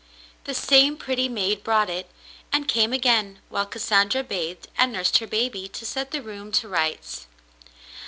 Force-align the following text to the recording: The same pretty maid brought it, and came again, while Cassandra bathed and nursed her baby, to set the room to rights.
The 0.45 0.55
same 0.55 0.97
pretty 0.97 1.29
maid 1.29 1.63
brought 1.63 1.87
it, 1.87 2.09
and 2.51 2.67
came 2.67 2.91
again, 2.91 3.37
while 3.49 3.67
Cassandra 3.67 4.23
bathed 4.23 4.67
and 4.75 4.91
nursed 4.91 5.19
her 5.19 5.27
baby, 5.27 5.67
to 5.67 5.85
set 5.85 6.09
the 6.09 6.23
room 6.23 6.51
to 6.53 6.67
rights. 6.67 7.27